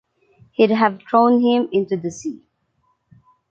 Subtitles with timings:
[0.53, 2.41] He’d have thrown him into the sea.